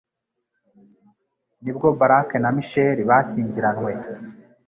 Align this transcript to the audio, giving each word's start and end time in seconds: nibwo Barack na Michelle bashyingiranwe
nibwo 1.63 1.87
Barack 1.99 2.29
na 2.43 2.49
Michelle 2.55 3.01
bashyingiranwe 3.09 3.91